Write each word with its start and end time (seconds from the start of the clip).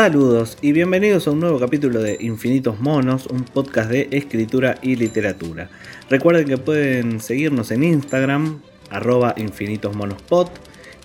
Saludos 0.00 0.56
y 0.62 0.72
bienvenidos 0.72 1.26
a 1.26 1.32
un 1.32 1.40
nuevo 1.40 1.60
capítulo 1.60 2.00
de 2.00 2.16
Infinitos 2.20 2.80
Monos, 2.80 3.26
un 3.26 3.44
podcast 3.44 3.90
de 3.90 4.08
escritura 4.12 4.78
y 4.80 4.96
literatura. 4.96 5.68
Recuerden 6.08 6.46
que 6.46 6.56
pueden 6.56 7.20
seguirnos 7.20 7.70
en 7.70 7.84
Instagram, 7.84 8.62
arroba 8.88 9.34
infinitosmonospot, 9.36 10.52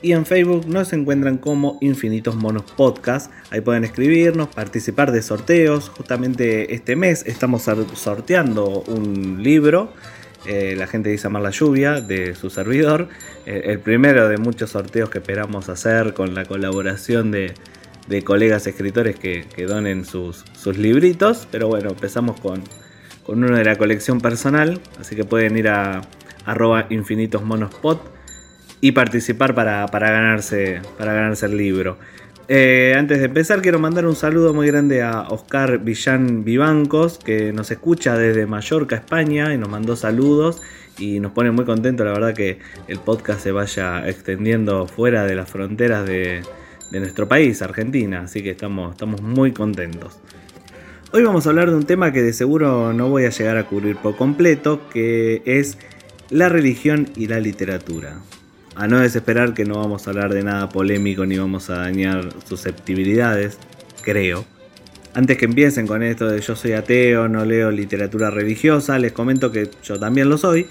y 0.01 0.13
en 0.13 0.25
Facebook 0.25 0.65
nos 0.69 0.93
encuentran 0.93 1.39
como 1.39 1.77
Infinitos 1.81 2.37
Monos 2.37 2.63
Podcast. 2.71 3.33
Ahí 3.51 3.59
pueden 3.59 3.83
escribirnos, 3.83 4.47
participar 4.47 5.11
de 5.11 5.21
sorteos. 5.21 5.89
Justamente 5.89 6.73
este 6.73 6.95
mes 6.95 7.25
estamos 7.25 7.63
sorteando 7.95 8.81
un 8.87 9.43
libro. 9.43 9.91
Eh, 10.45 10.75
la 10.77 10.87
gente 10.87 11.09
dice 11.09 11.27
Amar 11.27 11.41
la 11.41 11.49
Lluvia 11.49 11.99
de 11.99 12.33
su 12.33 12.49
servidor. 12.49 13.09
Eh, 13.45 13.63
el 13.65 13.79
primero 13.79 14.29
de 14.29 14.37
muchos 14.37 14.69
sorteos 14.69 15.09
que 15.09 15.17
esperamos 15.17 15.67
hacer 15.67 16.13
con 16.13 16.33
la 16.33 16.45
colaboración 16.45 17.31
de, 17.31 17.55
de 18.07 18.23
colegas 18.23 18.67
escritores 18.67 19.17
que, 19.17 19.45
donen 19.67 20.05
sus, 20.05 20.45
sus, 20.53 20.77
libritos. 20.77 21.47
Pero 21.51 21.67
bueno, 21.67 21.89
empezamos 21.89 22.39
con, 22.39 22.61
con, 23.23 23.43
uno 23.43 23.57
de 23.57 23.63
la 23.63 23.77
colección 23.77 24.21
personal. 24.21 24.79
Así 24.99 25.15
que 25.15 25.25
pueden 25.25 25.57
ir 25.57 25.69
a 25.69 26.01
arroba 26.45 26.85
infinitosmonospot 26.89 28.13
y 28.81 28.91
participar 28.91 29.55
para, 29.55 29.87
para, 29.87 30.11
ganarse, 30.11 30.81
para 30.97 31.13
ganarse 31.13 31.47
el 31.47 31.57
libro. 31.57 31.97
Eh, 32.47 32.93
antes 32.95 33.17
de 33.17 33.25
empezar, 33.25 33.63
quiero 33.63 33.79
mandar 33.79 34.05
un 34.05 34.15
saludo 34.15 34.53
muy 34.53 34.67
grande 34.67 35.01
a 35.01 35.21
Oscar 35.21 35.79
Villán 35.79 36.43
Vivancos, 36.43 37.17
que 37.17 37.51
nos 37.51 37.71
escucha 37.71 38.15
desde 38.15 38.45
Mallorca, 38.45 38.95
España, 38.95 39.51
y 39.51 39.57
nos 39.57 39.69
mandó 39.69 39.95
saludos 39.95 40.61
y 40.99 41.19
nos 41.19 41.31
pone 41.31 41.49
muy 41.49 41.65
contentos, 41.65 42.05
la 42.05 42.13
verdad, 42.13 42.35
que 42.35 42.59
el 42.87 42.99
podcast 42.99 43.41
se 43.41 43.51
vaya 43.51 44.07
extendiendo 44.07 44.85
fuera 44.85 45.25
de 45.25 45.35
las 45.35 45.49
fronteras 45.49 46.05
de, 46.05 46.43
de 46.91 46.99
nuestro 46.99 47.27
país, 47.27 47.61
Argentina, 47.61 48.21
así 48.21 48.41
que 48.43 48.51
estamos, 48.51 48.91
estamos 48.91 49.21
muy 49.21 49.51
contentos. 49.51 50.19
Hoy 51.11 51.23
vamos 51.23 51.45
a 51.45 51.49
hablar 51.49 51.69
de 51.69 51.75
un 51.75 51.85
tema 51.85 52.11
que 52.11 52.21
de 52.21 52.33
seguro 52.33 52.93
no 52.93 53.09
voy 53.09 53.25
a 53.25 53.29
llegar 53.29 53.57
a 53.57 53.65
cubrir 53.67 53.95
por 53.97 54.15
completo, 54.17 54.89
que 54.89 55.41
es 55.45 55.77
la 56.29 56.49
religión 56.49 57.09
y 57.15 57.27
la 57.27 57.39
literatura. 57.39 58.19
A 58.75 58.87
no 58.87 58.99
desesperar 58.99 59.53
que 59.53 59.63
no 59.63 59.75
vamos 59.75 60.05
a 60.05 60.11
hablar 60.11 60.33
de 60.33 60.43
nada 60.43 60.67
polémico 60.69 61.25
ni 61.25 61.37
vamos 61.37 61.69
a 61.69 61.77
dañar 61.77 62.29
susceptibilidades, 62.45 63.57
creo. 64.01 64.45
Antes 65.13 65.37
que 65.37 65.45
empiecen 65.45 65.87
con 65.87 66.03
esto 66.03 66.27
de 66.27 66.41
yo 66.41 66.57
soy 66.57 66.73
ateo, 66.73 67.29
no 67.29 67.45
leo 67.45 67.71
literatura 67.71 68.29
religiosa, 68.29 68.99
les 68.99 69.13
comento 69.13 69.51
que 69.51 69.69
yo 69.81 69.97
también 69.97 70.27
lo 70.27 70.37
soy 70.37 70.67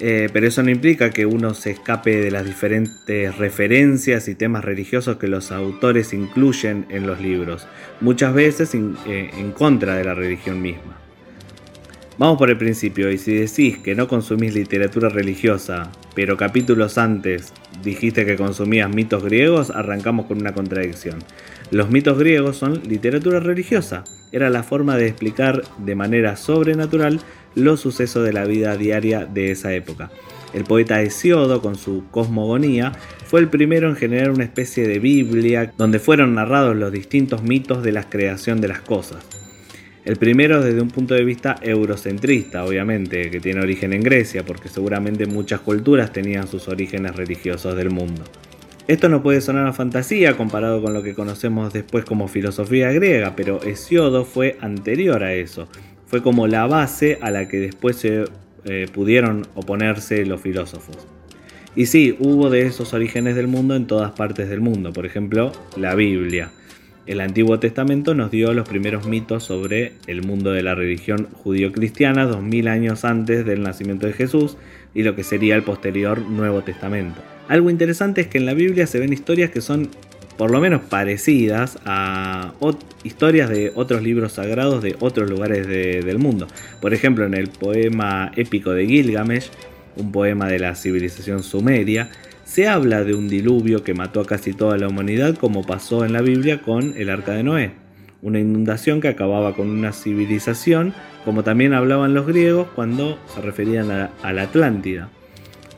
eh, 0.00 0.28
pero 0.32 0.46
eso 0.46 0.62
no 0.62 0.70
implica 0.70 1.10
que 1.10 1.26
uno 1.26 1.54
se 1.54 1.70
escape 1.72 2.20
de 2.20 2.30
las 2.30 2.44
diferentes 2.44 3.36
referencias 3.36 4.28
y 4.28 4.34
temas 4.34 4.64
religiosos 4.64 5.16
que 5.16 5.26
los 5.26 5.50
autores 5.50 6.12
incluyen 6.12 6.86
en 6.88 7.06
los 7.06 7.20
libros, 7.20 7.66
muchas 8.00 8.32
veces 8.32 8.74
eh, 8.74 9.30
en 9.36 9.52
contra 9.52 9.96
de 9.96 10.04
la 10.04 10.14
religión 10.14 10.62
misma. 10.62 10.98
Vamos 12.18 12.38
por 12.38 12.50
el 12.50 12.58
principio, 12.58 13.12
y 13.12 13.18
si 13.18 13.32
decís 13.32 13.78
que 13.78 13.94
no 13.94 14.08
consumís 14.08 14.52
literatura 14.52 15.08
religiosa, 15.08 15.92
pero 16.16 16.36
capítulos 16.36 16.98
antes 16.98 17.52
dijiste 17.84 18.26
que 18.26 18.34
consumías 18.34 18.90
mitos 18.90 19.22
griegos, 19.22 19.70
arrancamos 19.70 20.26
con 20.26 20.40
una 20.40 20.52
contradicción. 20.52 21.20
Los 21.70 21.90
mitos 21.90 22.18
griegos 22.18 22.56
son 22.56 22.82
literatura 22.88 23.38
religiosa, 23.38 24.02
era 24.32 24.50
la 24.50 24.64
forma 24.64 24.96
de 24.96 25.06
explicar 25.06 25.62
de 25.78 25.94
manera 25.94 26.34
sobrenatural 26.34 27.20
los 27.58 27.80
sucesos 27.80 28.24
de 28.24 28.32
la 28.32 28.44
vida 28.44 28.76
diaria 28.76 29.26
de 29.26 29.50
esa 29.50 29.74
época. 29.74 30.10
El 30.54 30.64
poeta 30.64 31.02
Hesiodo, 31.02 31.60
con 31.60 31.76
su 31.76 32.04
cosmogonía, 32.10 32.92
fue 33.26 33.40
el 33.40 33.48
primero 33.48 33.88
en 33.88 33.96
generar 33.96 34.30
una 34.30 34.44
especie 34.44 34.88
de 34.88 34.98
Biblia 34.98 35.72
donde 35.76 35.98
fueron 35.98 36.34
narrados 36.34 36.74
los 36.74 36.90
distintos 36.90 37.42
mitos 37.42 37.82
de 37.82 37.92
la 37.92 38.08
creación 38.08 38.60
de 38.60 38.68
las 38.68 38.80
cosas. 38.80 39.24
El 40.06 40.16
primero 40.16 40.62
desde 40.62 40.80
un 40.80 40.88
punto 40.88 41.12
de 41.12 41.24
vista 41.24 41.56
eurocentrista, 41.60 42.64
obviamente, 42.64 43.30
que 43.30 43.40
tiene 43.40 43.60
origen 43.60 43.92
en 43.92 44.02
Grecia, 44.02 44.42
porque 44.42 44.70
seguramente 44.70 45.26
muchas 45.26 45.60
culturas 45.60 46.14
tenían 46.14 46.48
sus 46.48 46.66
orígenes 46.68 47.14
religiosos 47.14 47.76
del 47.76 47.90
mundo. 47.90 48.24
Esto 48.86 49.10
no 49.10 49.22
puede 49.22 49.42
sonar 49.42 49.66
a 49.66 49.74
fantasía 49.74 50.34
comparado 50.34 50.80
con 50.80 50.94
lo 50.94 51.02
que 51.02 51.12
conocemos 51.12 51.74
después 51.74 52.06
como 52.06 52.26
filosofía 52.26 52.90
griega, 52.90 53.36
pero 53.36 53.62
Hesiodo 53.62 54.24
fue 54.24 54.56
anterior 54.62 55.22
a 55.22 55.34
eso 55.34 55.68
fue 56.08 56.22
como 56.22 56.46
la 56.46 56.66
base 56.66 57.18
a 57.20 57.30
la 57.30 57.48
que 57.48 57.58
después 57.58 57.96
se 57.96 58.24
eh, 58.64 58.86
pudieron 58.92 59.46
oponerse 59.54 60.24
los 60.26 60.40
filósofos. 60.40 60.96
Y 61.76 61.86
sí, 61.86 62.16
hubo 62.18 62.50
de 62.50 62.62
esos 62.62 62.92
orígenes 62.94 63.36
del 63.36 63.46
mundo 63.46 63.76
en 63.76 63.86
todas 63.86 64.12
partes 64.12 64.48
del 64.48 64.60
mundo, 64.60 64.92
por 64.92 65.06
ejemplo, 65.06 65.52
la 65.76 65.94
Biblia. 65.94 66.50
El 67.06 67.20
Antiguo 67.20 67.58
Testamento 67.58 68.14
nos 68.14 68.30
dio 68.30 68.52
los 68.52 68.68
primeros 68.68 69.06
mitos 69.06 69.44
sobre 69.44 69.92
el 70.06 70.22
mundo 70.22 70.50
de 70.52 70.62
la 70.62 70.74
religión 70.74 71.28
judío-cristiana 71.32 72.26
2000 72.26 72.68
años 72.68 73.04
antes 73.04 73.46
del 73.46 73.62
nacimiento 73.62 74.06
de 74.06 74.12
Jesús 74.12 74.56
y 74.94 75.04
lo 75.04 75.14
que 75.14 75.24
sería 75.24 75.54
el 75.56 75.62
posterior 75.62 76.20
Nuevo 76.20 76.62
Testamento. 76.62 77.20
Algo 77.48 77.70
interesante 77.70 78.20
es 78.20 78.26
que 78.26 78.38
en 78.38 78.46
la 78.46 78.54
Biblia 78.54 78.86
se 78.86 78.98
ven 78.98 79.12
historias 79.12 79.50
que 79.50 79.60
son 79.60 79.88
por 80.38 80.52
lo 80.52 80.60
menos 80.60 80.82
parecidas 80.82 81.78
a 81.84 82.52
historias 83.02 83.50
de 83.50 83.72
otros 83.74 84.02
libros 84.02 84.34
sagrados 84.34 84.82
de 84.84 84.96
otros 85.00 85.28
lugares 85.28 85.66
del 85.66 86.18
mundo. 86.18 86.46
Por 86.80 86.94
ejemplo, 86.94 87.26
en 87.26 87.34
el 87.34 87.48
poema 87.48 88.30
épico 88.36 88.70
de 88.70 88.86
Gilgamesh, 88.86 89.50
un 89.96 90.12
poema 90.12 90.46
de 90.46 90.60
la 90.60 90.76
civilización 90.76 91.42
sumeria, 91.42 92.10
se 92.44 92.68
habla 92.68 93.02
de 93.02 93.14
un 93.14 93.28
diluvio 93.28 93.82
que 93.82 93.94
mató 93.94 94.20
a 94.20 94.26
casi 94.26 94.52
toda 94.54 94.78
la 94.78 94.86
humanidad 94.86 95.34
como 95.34 95.66
pasó 95.66 96.04
en 96.04 96.12
la 96.12 96.22
Biblia 96.22 96.62
con 96.62 96.94
el 96.96 97.10
arca 97.10 97.32
de 97.32 97.42
Noé. 97.42 97.72
Una 98.22 98.38
inundación 98.38 99.00
que 99.00 99.08
acababa 99.08 99.54
con 99.54 99.68
una 99.68 99.92
civilización, 99.92 100.94
como 101.24 101.42
también 101.42 101.74
hablaban 101.74 102.14
los 102.14 102.28
griegos 102.28 102.68
cuando 102.76 103.18
se 103.34 103.40
referían 103.40 103.90
a, 103.90 104.10
a 104.22 104.32
la 104.32 104.42
Atlántida. 104.42 105.10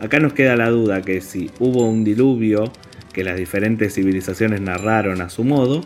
Acá 0.01 0.21
nos 0.21 0.35
queda 0.35 0.55
la 0.57 0.69
duda 0.69 1.01
que 1.01 1.23
si 1.23 1.51
hubo 1.59 1.89
un 1.89 2.05
diluvio 2.05 2.71
que 3.13 3.25
las 3.25 3.37
diferentes 3.37 3.95
civilizaciones 3.95 4.61
narraron 4.61 5.21
a 5.21 5.31
su 5.31 5.45
modo, 5.45 5.83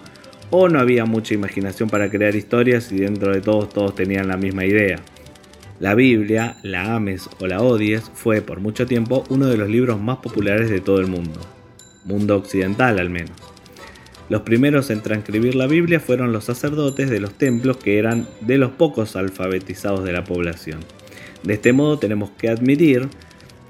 o 0.50 0.68
no 0.68 0.78
había 0.78 1.04
mucha 1.04 1.34
imaginación 1.34 1.88
para 1.88 2.10
crear 2.10 2.36
historias 2.36 2.92
y 2.92 2.98
dentro 2.98 3.32
de 3.32 3.40
todos 3.40 3.70
todos 3.70 3.94
tenían 3.94 4.28
la 4.28 4.36
misma 4.36 4.64
idea. 4.64 5.00
La 5.80 5.94
Biblia, 5.94 6.56
la 6.62 6.94
ames 6.94 7.28
o 7.40 7.46
la 7.46 7.60
odies, 7.60 8.10
fue 8.14 8.40
por 8.40 8.60
mucho 8.60 8.86
tiempo 8.86 9.24
uno 9.28 9.46
de 9.46 9.56
los 9.56 9.68
libros 9.68 10.00
más 10.00 10.18
populares 10.18 10.70
de 10.70 10.80
todo 10.80 11.00
el 11.00 11.08
mundo, 11.08 11.40
mundo 12.04 12.36
occidental 12.36 12.98
al 13.00 13.10
menos. 13.10 13.32
Los 14.28 14.42
primeros 14.42 14.90
en 14.90 15.02
transcribir 15.02 15.54
la 15.54 15.66
Biblia 15.66 16.00
fueron 16.00 16.32
los 16.32 16.44
sacerdotes 16.44 17.10
de 17.10 17.20
los 17.20 17.34
templos 17.34 17.76
que 17.76 17.98
eran 17.98 18.26
de 18.40 18.56
los 18.56 18.70
pocos 18.70 19.16
alfabetizados 19.16 20.04
de 20.04 20.12
la 20.12 20.24
población. 20.24 20.80
De 21.42 21.54
este 21.54 21.72
modo 21.72 21.98
tenemos 21.98 22.30
que 22.30 22.48
admitir 22.48 23.08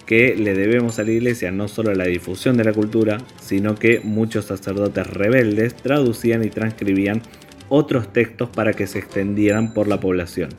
que 0.07 0.37
le 0.37 0.55
debemos 0.55 0.99
a 0.99 1.05
la 1.05 1.13
iglesia 1.13 1.51
no 1.51 1.69
solo 1.69 1.95
la 1.95 2.05
difusión 2.05 2.57
de 2.57 2.65
la 2.65 2.73
cultura, 2.73 3.19
sino 3.41 3.75
que 3.75 4.01
muchos 4.01 4.47
sacerdotes 4.47 5.07
rebeldes 5.07 5.75
traducían 5.75 6.45
y 6.45 6.51
transcribían 6.51 7.23
otros 7.69 8.13
textos 8.13 8.51
para 8.51 8.73
que 8.75 8.87
se 8.87 8.99
extendieran 8.99 9.73
por 9.73 9.89
la 9.89 10.01
población. 10.01 10.51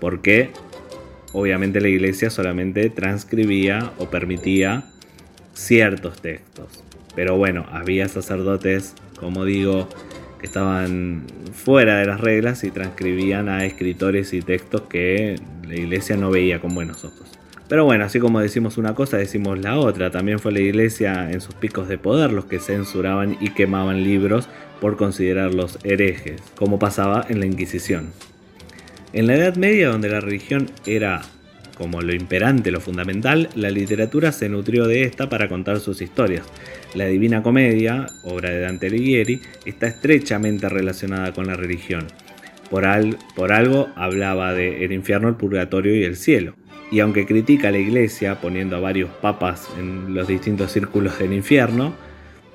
Porque 0.00 0.50
obviamente 1.32 1.80
la 1.80 1.88
iglesia 1.88 2.30
solamente 2.30 2.88
transcribía 2.90 3.92
o 3.98 4.10
permitía 4.10 4.84
ciertos 5.54 6.20
textos. 6.20 6.82
Pero 7.14 7.36
bueno, 7.36 7.66
había 7.70 8.08
sacerdotes, 8.08 8.94
como 9.18 9.44
digo, 9.44 9.88
que 10.40 10.46
estaban 10.46 11.24
fuera 11.52 11.98
de 11.98 12.06
las 12.06 12.20
reglas 12.20 12.64
y 12.64 12.70
transcribían 12.70 13.48
a 13.48 13.64
escritores 13.64 14.32
y 14.32 14.40
textos 14.40 14.82
que 14.82 15.36
la 15.66 15.74
iglesia 15.74 16.16
no 16.16 16.30
veía 16.30 16.60
con 16.60 16.74
buenos 16.74 17.04
ojos. 17.04 17.41
Pero 17.72 17.86
bueno, 17.86 18.04
así 18.04 18.18
como 18.20 18.38
decimos 18.38 18.76
una 18.76 18.94
cosa, 18.94 19.16
decimos 19.16 19.58
la 19.58 19.78
otra. 19.78 20.10
También 20.10 20.38
fue 20.38 20.52
la 20.52 20.60
iglesia 20.60 21.32
en 21.32 21.40
sus 21.40 21.54
picos 21.54 21.88
de 21.88 21.96
poder 21.96 22.30
los 22.30 22.44
que 22.44 22.58
censuraban 22.58 23.38
y 23.40 23.48
quemaban 23.48 24.04
libros 24.04 24.46
por 24.78 24.98
considerarlos 24.98 25.78
herejes, 25.82 26.42
como 26.54 26.78
pasaba 26.78 27.24
en 27.30 27.40
la 27.40 27.46
Inquisición. 27.46 28.10
En 29.14 29.26
la 29.26 29.36
Edad 29.36 29.56
Media, 29.56 29.88
donde 29.88 30.10
la 30.10 30.20
religión 30.20 30.70
era 30.84 31.22
como 31.78 32.02
lo 32.02 32.12
imperante, 32.12 32.70
lo 32.70 32.82
fundamental, 32.82 33.48
la 33.54 33.70
literatura 33.70 34.32
se 34.32 34.50
nutrió 34.50 34.86
de 34.86 35.04
esta 35.04 35.30
para 35.30 35.48
contar 35.48 35.80
sus 35.80 36.02
historias. 36.02 36.44
La 36.94 37.06
Divina 37.06 37.42
Comedia, 37.42 38.04
obra 38.24 38.50
de 38.50 38.60
Dante 38.60 38.88
Alighieri, 38.88 39.40
está 39.64 39.86
estrechamente 39.86 40.68
relacionada 40.68 41.32
con 41.32 41.46
la 41.46 41.54
religión. 41.54 42.06
Por, 42.68 42.84
por 43.34 43.50
algo 43.50 43.88
hablaba 43.96 44.52
de 44.52 44.84
el 44.84 44.92
infierno, 44.92 45.30
el 45.30 45.36
purgatorio 45.36 45.96
y 45.96 46.04
el 46.04 46.16
cielo 46.16 46.54
y 46.92 47.00
aunque 47.00 47.24
critica 47.24 47.68
a 47.68 47.70
la 47.72 47.78
iglesia 47.78 48.38
poniendo 48.40 48.76
a 48.76 48.80
varios 48.80 49.10
papas 49.10 49.68
en 49.78 50.14
los 50.14 50.28
distintos 50.28 50.70
círculos 50.70 51.18
del 51.18 51.32
infierno, 51.32 51.94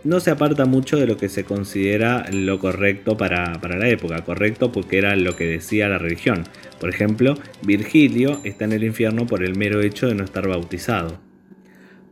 no 0.04 0.20
se 0.20 0.30
aparta 0.30 0.66
mucho 0.66 0.98
de 0.98 1.08
lo 1.08 1.18
que 1.18 1.28
se 1.28 1.44
considera 1.44 2.24
lo 2.32 2.60
correcto 2.60 3.18
para, 3.18 3.58
la 3.60 3.90
época, 3.90 4.24
correcto 4.24 4.72
porque 4.72 5.00
era 5.00 5.16
lo 5.16 5.36
que 5.36 5.46
decía 5.46 5.90
la 5.90 5.98
religión. 5.98 6.44
Por 6.80 6.90
ejemplo, 6.90 7.34
Virgilio 7.64 8.40
está 8.44 8.66
en 8.66 8.74
el 8.74 8.84
infierno 8.84 9.26
por 9.26 9.44
el 9.44 9.58
mero 9.58 9.82
hecho 9.82 10.08
de 10.08 10.14
no 10.14 10.24
estar 10.24 10.48
bautizado. 10.48 11.20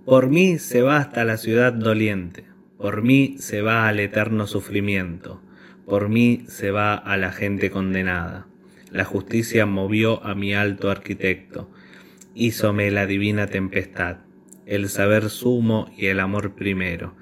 Por 0.03 0.29
mí 0.29 0.57
se 0.57 0.81
va 0.81 0.97
hasta 0.97 1.25
la 1.25 1.37
ciudad 1.37 1.73
doliente, 1.73 2.43
por 2.77 3.03
mí 3.03 3.35
se 3.37 3.61
va 3.61 3.87
al 3.87 3.99
eterno 3.99 4.47
sufrimiento, 4.47 5.41
por 5.85 6.09
mí 6.09 6.43
se 6.47 6.71
va 6.71 6.95
a 6.95 7.17
la 7.17 7.31
gente 7.31 7.69
condenada. 7.69 8.47
La 8.91 9.05
justicia 9.05 9.67
movió 9.67 10.23
a 10.25 10.33
mi 10.33 10.55
alto 10.55 10.89
arquitecto, 10.89 11.69
hízome 12.35 12.91
la 12.91 13.05
divina 13.05 13.47
tempestad, 13.47 14.17
el 14.65 14.89
saber 14.89 15.29
sumo 15.29 15.89
y 15.97 16.07
el 16.07 16.19
amor 16.19 16.53
primero. 16.53 17.15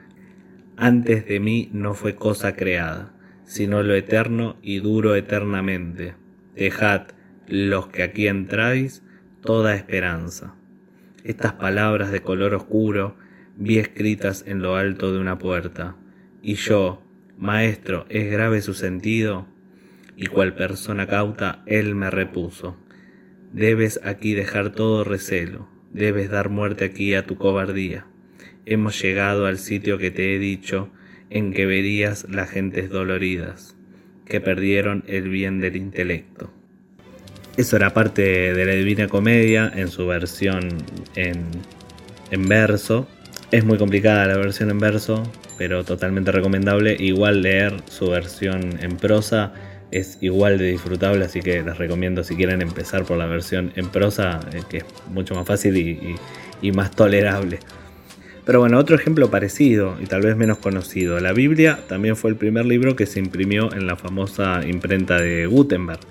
Antes 0.76 1.28
de 1.28 1.40
mí 1.40 1.70
no 1.72 1.94
fue 1.94 2.16
cosa 2.16 2.56
creada, 2.56 3.14
sino 3.46 3.84
lo 3.84 3.94
eterno 3.94 4.58
y 4.64 4.80
duro 4.80 5.16
eternamente. 5.16 6.16
Dejad, 6.56 7.10
los 7.48 7.88
que 7.88 8.02
aquí 8.02 8.28
entráis, 8.28 9.04
toda 9.42 9.76
esperanza. 9.76 10.56
Estas 11.24 11.54
palabras 11.54 12.12
de 12.12 12.22
color 12.22 12.56
oscuro 12.56 13.16
vi 13.56 13.78
escritas 13.78 14.44
en 14.48 14.64
lo 14.64 14.76
alto 14.76 15.14
de 15.14 15.20
una 15.20 15.38
puerta, 15.38 15.96
y 16.42 16.56
yo, 16.56 17.04
Maestro, 17.38 18.06
¿es 18.10 18.32
grave 18.32 18.62
su 18.62 18.74
sentido? 18.74 19.48
Y 20.16 20.26
cual 20.26 20.56
persona 20.56 21.06
cauta, 21.08 21.64
él 21.66 21.94
me 21.94 22.10
repuso. 22.10 22.78
Debes 23.54 24.00
aquí 24.04 24.34
dejar 24.34 24.72
todo 24.72 25.04
recelo, 25.04 25.70
debes 25.92 26.32
dar 26.32 26.50
muerte 26.50 26.86
aquí 26.86 27.14
a 27.14 27.28
tu 27.28 27.38
cobardía. 27.38 28.08
Hemos 28.66 29.00
llegado 29.00 29.46
al 29.46 29.60
sitio 29.60 30.00
que 30.00 30.10
te 30.10 30.34
he 30.34 30.40
dicho, 30.40 30.90
en 31.30 31.54
que 31.54 31.68
verías 31.68 32.26
las 32.28 32.50
gentes 32.50 32.90
doloridas, 32.90 33.78
que 34.26 34.42
perdieron 34.42 35.04
el 35.06 35.30
bien 35.30 35.60
del 35.60 35.76
intelecto. 35.76 36.52
Eso 37.56 37.76
era 37.76 37.94
parte 37.94 38.24
de 38.56 38.66
la 38.66 38.74
Divina 38.74 39.08
Comedia 39.08 39.72
en 39.76 39.90
su 39.90 40.08
versión 40.08 40.70
en, 41.14 41.46
en 42.32 42.48
verso. 42.48 43.08
Es 43.52 43.64
muy 43.66 43.78
complicada 43.78 44.26
la 44.26 44.38
versión 44.38 44.72
en 44.72 44.80
verso, 44.80 45.32
pero 45.60 45.84
totalmente 45.84 46.32
recomendable. 46.32 46.98
Igual 47.00 47.44
leer 47.44 47.76
su 47.86 48.10
versión 48.10 48.80
en 48.82 48.98
prosa 48.98 49.54
es 50.00 50.18
igual 50.22 50.58
de 50.58 50.72
disfrutable, 50.72 51.26
así 51.26 51.42
que 51.42 51.62
les 51.64 51.78
recomiendo 51.78 52.24
si 52.24 52.36
quieren 52.36 52.62
empezar 52.62 53.04
por 53.06 53.18
la 53.18 53.26
versión 53.26 53.72
en 53.76 53.90
prosa, 53.90 54.40
eh, 54.54 54.62
que 54.70 54.78
es 54.78 54.86
mucho 55.10 55.36
más 55.36 55.48
fácil 55.48 55.78
y 56.62 56.72
más 56.72 56.92
tolerable. 56.92 57.60
Pero 58.46 58.60
bueno, 58.60 58.78
otro 58.78 58.98
ejemplo 58.98 59.30
parecido 59.32 59.96
y 60.02 60.06
tal 60.06 60.22
vez 60.22 60.36
menos 60.36 60.58
conocido, 60.58 61.20
la 61.22 61.32
Biblia 61.32 61.80
también 61.88 62.18
fue 62.18 62.30
el 62.30 62.36
primer 62.36 62.66
libro 62.66 62.96
que 62.96 63.06
se 63.06 63.20
imprimió 63.20 63.72
en 63.74 63.88
la 63.88 63.96
famosa 63.96 64.62
imprenta 64.68 65.18
de 65.22 65.46
Gutenberg. 65.46 66.02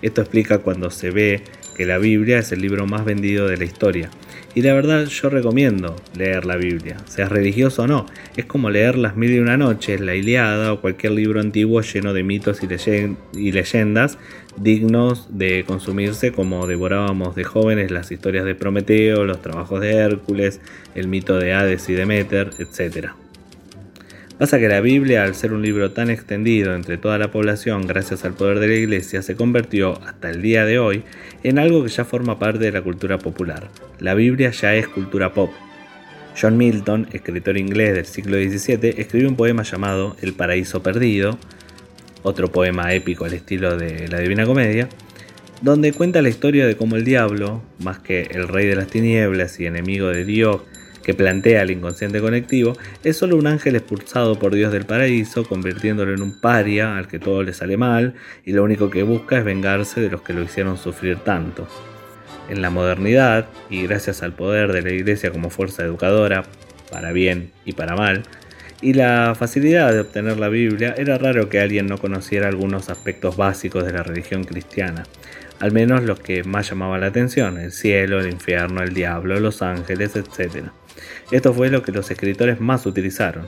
Esto 0.00 0.22
explica 0.22 0.58
cuando 0.58 0.90
se 0.90 1.10
ve 1.10 1.42
que 1.76 1.86
la 1.86 1.98
Biblia 1.98 2.38
es 2.38 2.52
el 2.52 2.60
libro 2.60 2.86
más 2.86 3.04
vendido 3.04 3.46
de 3.48 3.56
la 3.56 3.64
historia. 3.64 4.10
Y 4.54 4.60
la 4.60 4.74
verdad 4.74 5.06
yo 5.06 5.30
recomiendo 5.30 5.96
leer 6.14 6.44
la 6.44 6.56
Biblia, 6.56 6.98
seas 7.06 7.30
religioso 7.30 7.84
o 7.84 7.86
no. 7.86 8.06
Es 8.36 8.44
como 8.44 8.68
leer 8.68 8.98
Las 8.98 9.16
Mil 9.16 9.32
y 9.32 9.38
Una 9.38 9.56
Noches, 9.56 10.00
La 10.00 10.14
Iliada 10.14 10.74
o 10.74 10.80
cualquier 10.80 11.12
libro 11.12 11.40
antiguo 11.40 11.80
lleno 11.80 12.12
de 12.12 12.22
mitos 12.22 12.60
y, 12.62 13.50
leyendas 13.50 14.18
dignos 14.58 15.28
de 15.30 15.64
consumirse 15.66 16.32
como 16.32 16.66
devorábamos 16.66 17.34
de 17.34 17.44
jóvenes 17.44 17.90
las 17.90 18.12
historias 18.12 18.44
de 18.44 18.54
Prometeo, 18.54 19.24
los 19.24 19.40
trabajos 19.40 19.80
de 19.80 19.92
Hércules, 19.92 20.60
el 20.94 21.08
mito 21.08 21.38
de 21.38 21.54
Hades 21.54 21.88
y 21.88 21.94
Demeter, 21.94 22.50
etc. 22.58 23.12
Pasa 24.42 24.58
que 24.58 24.66
la 24.66 24.80
Biblia, 24.80 25.22
al 25.22 25.36
ser 25.36 25.52
un 25.52 25.62
libro 25.62 25.92
tan 25.92 26.10
extendido 26.10 26.74
entre 26.74 26.98
toda 26.98 27.16
la 27.16 27.30
población 27.30 27.86
gracias 27.86 28.24
al 28.24 28.34
poder 28.34 28.58
de 28.58 28.66
la 28.66 28.74
Iglesia, 28.74 29.22
se 29.22 29.36
convirtió 29.36 30.02
hasta 30.04 30.30
el 30.30 30.42
día 30.42 30.64
de 30.64 30.80
hoy 30.80 31.04
en 31.44 31.60
algo 31.60 31.84
que 31.84 31.90
ya 31.90 32.04
forma 32.04 32.40
parte 32.40 32.58
de 32.58 32.72
la 32.72 32.82
cultura 32.82 33.18
popular. 33.18 33.68
La 34.00 34.14
Biblia 34.14 34.50
ya 34.50 34.74
es 34.74 34.88
cultura 34.88 35.32
pop. 35.32 35.52
John 36.36 36.56
Milton, 36.56 37.06
escritor 37.12 37.56
inglés 37.56 37.94
del 37.94 38.04
siglo 38.04 38.36
XVII, 38.36 38.94
escribió 39.00 39.28
un 39.28 39.36
poema 39.36 39.62
llamado 39.62 40.16
El 40.20 40.32
paraíso 40.32 40.82
perdido, 40.82 41.38
otro 42.24 42.50
poema 42.50 42.92
épico 42.94 43.24
al 43.24 43.34
estilo 43.34 43.76
de 43.76 44.08
la 44.08 44.18
Divina 44.18 44.44
Comedia, 44.44 44.88
donde 45.60 45.92
cuenta 45.92 46.20
la 46.20 46.30
historia 46.30 46.66
de 46.66 46.76
cómo 46.76 46.96
el 46.96 47.04
diablo, 47.04 47.62
más 47.78 48.00
que 48.00 48.22
el 48.22 48.48
rey 48.48 48.66
de 48.66 48.74
las 48.74 48.88
tinieblas 48.88 49.60
y 49.60 49.66
enemigo 49.66 50.08
de 50.08 50.24
Dios, 50.24 50.62
que 51.02 51.14
plantea 51.14 51.62
el 51.62 51.70
inconsciente 51.70 52.20
conectivo, 52.20 52.74
es 53.04 53.16
solo 53.16 53.36
un 53.36 53.46
ángel 53.46 53.76
expulsado 53.76 54.38
por 54.38 54.54
Dios 54.54 54.72
del 54.72 54.86
paraíso, 54.86 55.44
convirtiéndolo 55.44 56.14
en 56.14 56.22
un 56.22 56.40
paria 56.40 56.96
al 56.96 57.08
que 57.08 57.18
todo 57.18 57.42
le 57.42 57.52
sale 57.52 57.76
mal 57.76 58.14
y 58.44 58.52
lo 58.52 58.62
único 58.62 58.90
que 58.90 59.02
busca 59.02 59.38
es 59.38 59.44
vengarse 59.44 60.00
de 60.00 60.10
los 60.10 60.22
que 60.22 60.32
lo 60.32 60.42
hicieron 60.42 60.76
sufrir 60.76 61.18
tanto. 61.18 61.66
En 62.48 62.62
la 62.62 62.70
modernidad, 62.70 63.46
y 63.70 63.82
gracias 63.82 64.22
al 64.22 64.32
poder 64.32 64.72
de 64.72 64.82
la 64.82 64.92
Iglesia 64.92 65.30
como 65.30 65.50
fuerza 65.50 65.84
educadora, 65.84 66.44
para 66.90 67.12
bien 67.12 67.50
y 67.64 67.72
para 67.72 67.96
mal, 67.96 68.24
y 68.82 68.94
la 68.94 69.34
facilidad 69.38 69.92
de 69.92 70.00
obtener 70.00 70.38
la 70.38 70.48
Biblia, 70.48 70.94
era 70.98 71.16
raro 71.16 71.48
que 71.48 71.60
alguien 71.60 71.86
no 71.86 71.98
conociera 71.98 72.48
algunos 72.48 72.90
aspectos 72.90 73.36
básicos 73.36 73.84
de 73.86 73.92
la 73.92 74.02
religión 74.02 74.42
cristiana, 74.42 75.04
al 75.62 75.70
menos 75.70 76.02
los 76.02 76.18
que 76.18 76.42
más 76.42 76.68
llamaban 76.68 77.02
la 77.02 77.06
atención, 77.06 77.56
el 77.56 77.70
cielo, 77.70 78.18
el 78.18 78.32
infierno, 78.32 78.82
el 78.82 78.92
diablo, 78.94 79.38
los 79.38 79.62
ángeles, 79.62 80.16
etc. 80.16 80.70
Esto 81.30 81.54
fue 81.54 81.70
lo 81.70 81.84
que 81.84 81.92
los 81.92 82.10
escritores 82.10 82.60
más 82.60 82.84
utilizaron. 82.84 83.46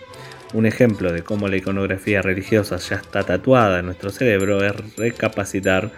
Un 0.53 0.65
ejemplo 0.65 1.13
de 1.13 1.23
cómo 1.23 1.49
la 1.49 1.57
iconografía 1.57 2.23
religiosa 2.23 2.77
ya 2.77 2.97
está 2.97 3.25
tatuada 3.25 3.81
en 3.81 3.87
nuestro 3.87 4.11
cerebro 4.11 4.65
es 4.65 4.95
recapacitar 4.97 5.91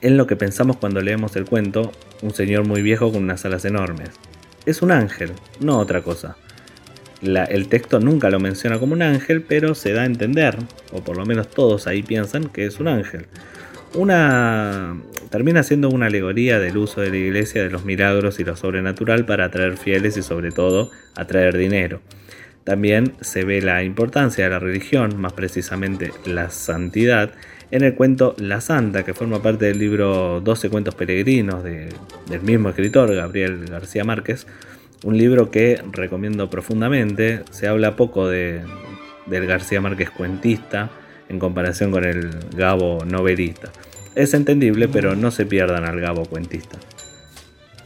en 0.00 0.16
lo 0.16 0.28
que 0.28 0.36
pensamos 0.36 0.76
cuando 0.76 1.00
leemos 1.00 1.34
el 1.34 1.44
cuento 1.44 1.90
Un 2.22 2.32
señor 2.32 2.64
muy 2.64 2.80
viejo 2.80 3.10
con 3.10 3.24
unas 3.24 3.44
alas 3.44 3.64
enormes. 3.64 4.10
Es 4.66 4.80
un 4.80 4.92
ángel, 4.92 5.32
no 5.58 5.80
otra 5.80 6.02
cosa. 6.02 6.36
el 7.20 7.66
texto 7.66 7.98
nunca 7.98 8.30
lo 8.30 8.38
menciona 8.38 8.78
como 8.78 8.92
un 8.92 9.02
ángel, 9.02 9.42
pero 9.42 9.74
se 9.74 9.92
da 9.92 10.02
a 10.02 10.06
entender, 10.06 10.56
o 10.92 11.02
por 11.02 11.16
lo 11.16 11.26
menos 11.26 11.50
todos 11.50 11.88
ahí 11.88 12.04
piensan 12.04 12.44
que 12.44 12.64
es 12.64 12.78
un 12.78 12.86
ángel. 12.86 13.26
Una 13.94 14.96
termina 15.30 15.62
siendo 15.62 15.88
una 15.88 16.06
alegoría 16.06 16.58
del 16.58 16.76
uso 16.76 17.00
de 17.00 17.10
la 17.10 17.16
iglesia 17.16 17.62
de 17.62 17.70
los 17.70 17.84
milagros 17.84 18.40
y 18.40 18.44
lo 18.44 18.56
sobrenatural 18.56 19.24
para 19.24 19.44
atraer 19.44 19.76
fieles 19.76 20.16
y 20.16 20.22
sobre 20.22 20.50
todo 20.50 20.90
atraer 21.14 21.56
dinero. 21.56 22.00
También 22.64 23.12
se 23.20 23.44
ve 23.44 23.60
la 23.60 23.84
importancia 23.84 24.44
de 24.44 24.50
la 24.50 24.58
religión, 24.58 25.20
más 25.20 25.32
precisamente 25.32 26.12
la 26.24 26.50
santidad, 26.50 27.32
en 27.70 27.84
el 27.84 27.94
cuento 27.94 28.34
La 28.38 28.60
Santa, 28.60 29.04
que 29.04 29.14
forma 29.14 29.42
parte 29.42 29.66
del 29.66 29.78
libro 29.78 30.40
12 30.40 30.70
cuentos 30.70 30.94
peregrinos 30.94 31.62
del 31.62 32.40
mismo 32.42 32.70
escritor, 32.70 33.14
Gabriel 33.14 33.66
García 33.66 34.04
Márquez, 34.04 34.46
un 35.04 35.18
libro 35.18 35.50
que 35.50 35.80
recomiendo 35.92 36.48
profundamente, 36.50 37.42
se 37.50 37.68
habla 37.68 37.96
poco 37.96 38.28
de, 38.28 38.62
del 39.26 39.46
García 39.46 39.80
Márquez 39.80 40.10
cuentista, 40.10 40.90
en 41.28 41.38
comparación 41.38 41.90
con 41.90 42.04
el 42.04 42.30
Gabo 42.56 43.04
novelista. 43.04 43.70
Es 44.14 44.34
entendible, 44.34 44.88
pero 44.88 45.16
no 45.16 45.30
se 45.30 45.46
pierdan 45.46 45.84
al 45.84 46.00
Gabo 46.00 46.24
cuentista. 46.24 46.78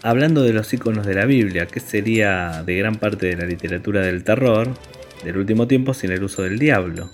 Hablando 0.03 0.43
de 0.43 0.53
los 0.53 0.73
iconos 0.73 1.07
de 1.07 1.15
la 1.15 1.25
Biblia, 1.25 1.67
¿qué 1.67 1.81
sería 1.81 2.63
de 2.65 2.77
gran 2.77 2.97
parte 2.97 3.27
de 3.27 3.37
la 3.37 3.47
literatura 3.47 4.01
del 4.03 4.23
terror 4.25 4.69
del 5.25 5.39
último 5.39 5.67
tiempo 5.67 5.95
sin 5.95 6.13
el 6.13 6.23
uso 6.23 6.43
del 6.43 6.59
diablo? 6.59 7.11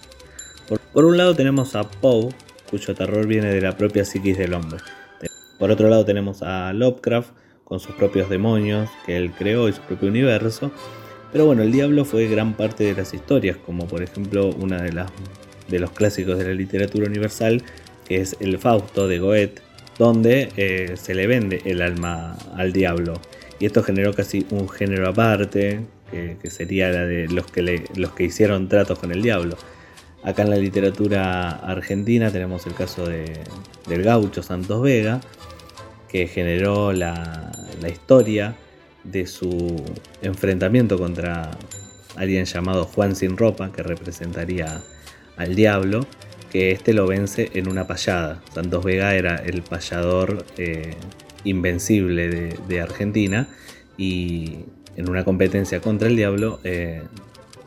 Por, 0.92 1.04
un 1.04 1.16
lado 1.16 1.34
tenemos 1.34 1.76
a 1.76 1.84
Poe, 1.84 2.28
cuyo 2.70 2.94
terror 2.94 3.26
viene 3.26 3.48
de 3.48 3.60
la 3.60 3.76
propia 3.76 4.04
psiquis 4.04 4.36
del 4.36 4.54
hombre. 4.54 4.78
Por 5.58 5.70
otro 5.70 5.88
lado 5.88 6.04
tenemos 6.04 6.42
a 6.42 6.72
Lovecraft, 6.72 7.30
con 7.64 7.80
sus 7.80 7.94
propios 7.94 8.28
demonios 8.28 8.90
que 9.06 9.16
él 9.16 9.32
creó 9.32 9.68
y 9.68 9.72
su 9.72 9.80
propio 9.82 10.08
universo. 10.08 10.70
Pero 11.32 11.46
bueno, 11.46 11.62
el 11.62 11.72
diablo 11.72 12.04
fue 12.04 12.28
gran 12.28 12.54
parte 12.54 12.84
de 12.84 12.94
las 12.94 13.14
historias, 13.14 13.56
como 13.56 13.86
por 13.86 14.02
ejemplo 14.02 14.50
una 14.50 14.82
de 14.82 14.92
las 14.92 15.10
de 15.68 15.78
los 15.78 15.90
clásicos 15.90 16.38
de 16.38 16.44
la 16.44 16.54
literatura 16.54 17.06
universal, 17.06 17.62
que 18.06 18.20
es 18.20 18.36
el 18.40 18.58
Fausto 18.58 19.08
de 19.08 19.18
Goethe, 19.18 19.62
donde 19.98 20.48
eh, 20.56 20.94
se 20.96 21.14
le 21.14 21.26
vende 21.26 21.62
el 21.64 21.82
alma 21.82 22.36
al 22.56 22.72
diablo. 22.72 23.20
Y 23.58 23.66
esto 23.66 23.82
generó 23.82 24.12
casi 24.12 24.46
un 24.50 24.68
género 24.68 25.08
aparte, 25.08 25.80
que, 26.10 26.50
sería 26.50 26.90
la 26.90 27.06
de 27.06 27.26
los 27.28 27.46
que, 27.50 27.84
los 27.96 28.12
que 28.12 28.24
hicieron 28.24 28.68
tratos 28.68 28.98
con 28.98 29.10
el 29.10 29.22
diablo. 29.22 29.56
Acá 30.22 30.42
en 30.42 30.50
la 30.50 30.56
literatura 30.56 31.50
argentina 31.50 32.30
tenemos 32.30 32.66
el 32.66 32.74
caso 32.74 33.06
de, 33.06 33.24
del 33.88 34.02
gaucho 34.02 34.42
Santos 34.42 34.80
Vega, 34.82 35.20
que 36.08 36.26
generó 36.28 36.92
la, 36.92 37.50
la 37.80 37.88
historia 37.88 38.54
de 39.02 39.26
su 39.26 39.76
enfrentamiento 40.22 40.98
contra 40.98 41.50
alguien 42.16 42.44
llamado 42.44 42.84
Juan 42.84 43.16
Sin 43.16 43.36
Ropa, 43.36 43.72
que 43.72 43.82
representaría 43.82 44.82
al 45.36 45.54
diablo, 45.54 46.06
que 46.50 46.70
este 46.70 46.92
lo 46.92 47.06
vence 47.06 47.50
en 47.54 47.68
una 47.68 47.86
payada. 47.86 48.40
Santos 48.54 48.84
Vega 48.84 49.14
era 49.14 49.36
el 49.36 49.62
payador 49.62 50.44
eh, 50.56 50.94
invencible 51.42 52.28
de, 52.28 52.80
Argentina 52.80 53.48
y 53.96 54.60
en 54.96 55.10
una 55.10 55.24
competencia 55.24 55.80
contra 55.80 56.08
el 56.08 56.16
diablo 56.16 56.60
eh, 56.62 57.02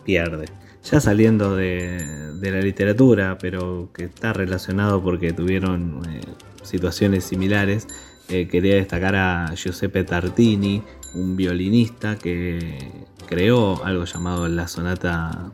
pierde. 0.05 0.45
Ya 0.89 1.01
saliendo 1.01 1.57
de, 1.57 1.99
la 2.41 2.61
literatura, 2.61 3.37
pero 3.37 3.89
que 3.93 4.05
está 4.05 4.31
relacionado 4.31 5.03
porque 5.03 5.33
tuvieron 5.33 6.01
eh, 6.09 6.21
situaciones 6.63 7.25
similares, 7.25 7.87
quería 8.27 8.75
destacar 8.75 9.15
a 9.15 9.53
Giuseppe 9.55 10.03
Tartini, 10.03 10.83
un 11.13 11.35
violinista 11.37 12.17
que 12.17 12.91
creó 13.27 13.83
algo 13.85 14.05
llamado 14.05 14.47
la 14.47 14.67
sonata 14.67 15.51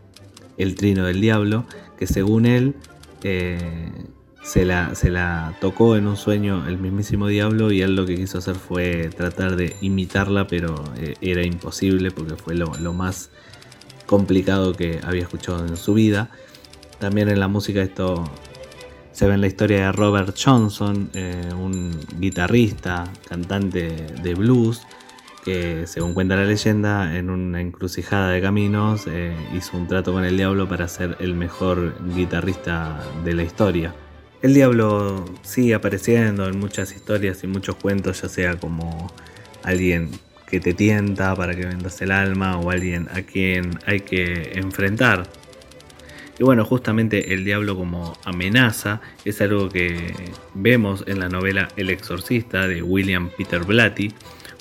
El 0.58 0.75
Trino 0.75 1.05
del 1.05 1.22
Diablo, 1.22 1.65
que 1.97 2.07
según 2.07 2.45
él 2.45 2.75
eh, 3.23 3.91
se, 4.43 4.65
la, 4.65 4.93
se 4.95 5.09
la 5.09 5.55
tocó 5.62 5.95
en 5.95 6.07
un 6.07 6.17
sueño 6.17 6.67
el 6.67 6.77
mismísimo 6.77 7.27
diablo 7.27 7.71
y 7.71 7.81
él 7.81 7.95
lo 7.95 8.05
que 8.05 8.15
quiso 8.15 8.39
hacer 8.39 8.55
fue 8.55 9.09
tratar 9.15 9.55
de 9.55 9.75
imitarla, 9.81 10.47
pero 10.47 10.83
eh, 10.97 11.15
era 11.21 11.43
imposible 11.43 12.12
porque 12.12 12.35
fue 12.35 12.55
lo, 12.55 12.93
más 12.93 13.29
complicado 14.05 14.73
que 14.73 15.00
había 15.03 15.21
escuchado 15.21 15.65
en 15.65 15.77
su 15.77 15.93
vida. 15.93 16.29
También 17.00 17.29
en 17.29 17.39
la 17.39 17.47
música 17.47 17.81
esto 17.81 18.23
se 19.12 19.27
ve 19.27 19.35
en 19.35 19.41
la 19.41 19.47
historia 19.47 19.85
de 19.85 19.91
Robert 19.91 20.35
Johnson, 20.38 21.09
eh, 21.13 21.50
un 21.57 21.97
guitarrista, 22.19 23.05
cantante 23.27 24.07
de 24.21 24.35
blues, 24.35 24.81
que 25.43 25.85
según 25.88 26.13
cuenta 26.13 26.35
la 26.35 26.45
leyenda, 26.45 27.17
en 27.17 27.29
una 27.29 27.62
encrucijada 27.62 28.29
de 28.29 28.41
caminos 28.41 29.05
eh, 29.07 29.35
hizo 29.53 29.77
un 29.77 29.88
trato 29.88 30.13
con 30.13 30.23
el 30.23 30.38
diablo 30.38 30.67
para 30.67 30.88
ser 30.88 31.17
el 31.19 31.35
mejor 31.35 31.95
guitarrista 32.15 33.00
de 33.23 33.33
la 33.33 33.43
historia. 33.43 33.93
El 34.41 34.53
diablo 34.53 35.25
sigue 35.41 35.73
apareciendo 35.73 36.47
en 36.47 36.59
muchas 36.59 36.93
historias 36.93 37.43
y 37.43 37.47
muchos 37.47 37.75
cuentos, 37.75 38.21
ya 38.21 38.29
sea 38.29 38.55
como 38.59 39.12
alguien 39.63 40.12
que 40.47 40.59
te 40.59 40.73
tienta 40.73 41.35
para 41.35 41.55
que 41.55 41.65
vendas 41.65 42.01
el 42.01 42.12
alma 42.12 42.57
o 42.57 42.69
alguien 42.69 43.07
a 43.13 43.21
quien 43.21 43.79
hay 43.85 44.01
que 44.01 44.51
enfrentar. 44.55 45.27
Y 46.38 46.43
bueno, 46.43 46.65
justamente 46.65 47.33
el 47.33 47.45
diablo 47.45 47.75
como 47.75 48.17
amenaza 48.25 49.01
es 49.23 49.39
algo 49.41 49.69
que 49.69 50.13
vemos 50.53 51.03
en 51.07 51.19
la 51.19 51.29
novela 51.29 51.69
El 51.75 51.89
exorcista 51.89 52.67
de 52.67 52.81
William 52.81 53.29
Peter 53.38 53.63
Blatty, 53.63 54.13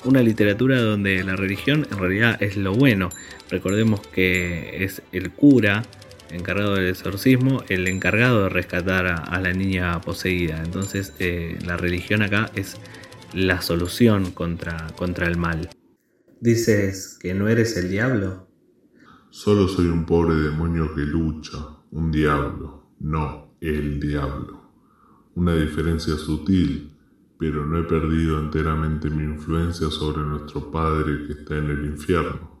una 0.05 0.21
literatura 0.21 0.81
donde 0.81 1.23
la 1.23 1.35
religión 1.35 1.87
en 1.91 1.97
realidad 1.97 2.41
es 2.41 2.57
lo 2.57 2.73
bueno. 2.73 3.09
Recordemos 3.49 4.05
que 4.07 4.83
es 4.83 5.01
el 5.11 5.31
cura 5.31 5.83
encargado 6.31 6.75
del 6.75 6.87
exorcismo 6.87 7.63
el 7.69 7.87
encargado 7.87 8.43
de 8.43 8.49
rescatar 8.49 9.07
a, 9.07 9.39
la 9.39 9.53
niña 9.53 9.99
poseída. 10.01 10.61
Entonces 10.63 11.13
eh, 11.19 11.57
la 11.65 11.77
religión 11.77 12.21
acá 12.21 12.49
es 12.55 12.77
la 13.33 13.61
solución 13.61 14.31
contra, 14.31 14.87
contra 14.95 15.27
el 15.27 15.37
mal. 15.37 15.69
¿Dices 16.39 17.17
que 17.21 17.33
no 17.33 17.47
eres 17.47 17.77
el 17.77 17.89
diablo? 17.89 18.47
Solo 19.29 19.67
soy 19.67 19.87
un 19.87 20.05
pobre 20.05 20.35
demonio 20.35 20.93
que 20.93 21.01
lucha, 21.01 21.57
un 21.91 22.11
diablo, 22.11 22.93
no 22.99 23.55
el 23.61 23.99
diablo. 23.99 24.61
Una 25.35 25.55
diferencia 25.55 26.15
sutil 26.15 26.92
pero 27.37 27.65
no 27.65 27.79
he 27.79 27.83
perdido 27.83 28.39
enteramente 28.39 29.09
mi 29.09 29.23
influencia 29.23 29.89
sobre 29.89 30.23
nuestro 30.23 30.71
Padre 30.71 31.25
que 31.27 31.33
está 31.33 31.57
en 31.57 31.69
el 31.69 31.85
infierno. 31.85 32.53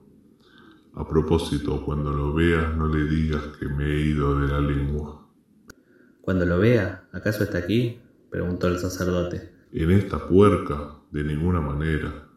A 0.95 1.07
propósito, 1.07 1.83
cuando 1.85 2.13
lo 2.13 2.33
veas 2.33 2.75
no 2.75 2.87
le 2.87 3.03
digas 3.05 3.41
que 3.59 3.67
me 3.67 3.85
he 3.85 4.01
ido 4.01 4.39
de 4.39 4.47
la 4.47 4.59
lengua. 4.59 5.27
Cuando 6.21 6.45
lo 6.45 6.59
vea, 6.59 7.07
¿acaso 7.11 7.43
está 7.43 7.57
aquí? 7.57 7.99
preguntó 8.29 8.67
el 8.67 8.77
sacerdote. 8.77 9.53
En 9.71 9.91
esta 9.91 10.27
puerca, 10.27 10.95
de 11.11 11.23
ninguna 11.23 11.61
manera. 11.61 12.27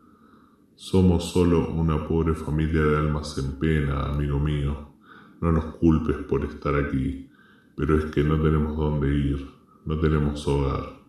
Somos 0.74 1.32
solo 1.32 1.70
una 1.70 2.06
pobre 2.06 2.34
familia 2.34 2.82
de 2.82 2.96
almas 2.96 3.38
en 3.38 3.58
pena, 3.58 4.06
amigo 4.06 4.38
mío. 4.38 4.94
No 5.40 5.52
nos 5.52 5.76
culpes 5.76 6.16
por 6.28 6.44
estar 6.44 6.74
aquí, 6.74 7.30
pero 7.76 7.98
es 7.98 8.06
que 8.06 8.22
no 8.24 8.40
tenemos 8.40 8.76
dónde 8.76 9.08
ir, 9.08 9.50
no 9.84 9.98
tenemos 9.98 10.46
hogar. 10.48 11.05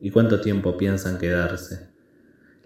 ¿Y 0.00 0.10
cuánto 0.10 0.40
tiempo 0.40 0.76
piensan 0.76 1.18
quedarse? 1.18 1.90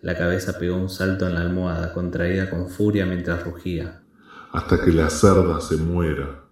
La 0.03 0.17
cabeza 0.17 0.59
pegó 0.59 0.77
un 0.77 0.89
salto 0.89 1.27
en 1.27 1.35
la 1.35 1.43
almohada, 1.43 1.93
contraída 1.93 2.49
con 2.49 2.69
furia 2.69 3.07
mientras 3.07 3.45
rugía. 3.45 4.03
Hasta 4.53 4.83
que 4.83 4.93
la 4.93 5.11
cerda 5.11 5.61
se 5.61 5.77
muera. 5.77 6.45